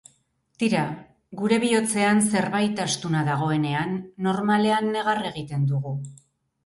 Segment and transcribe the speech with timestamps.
[0.61, 0.85] Tira,
[1.41, 3.95] gure bihotzean zerbait astuna dagoenean,
[4.29, 5.95] normalean negar egiten dugu.